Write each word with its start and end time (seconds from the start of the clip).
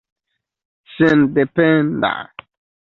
sendependa 0.95 2.13